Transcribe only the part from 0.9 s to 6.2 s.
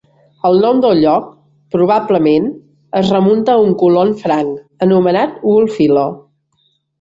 lloc probablement es remunta a un colon franc anomenat Wulfilo.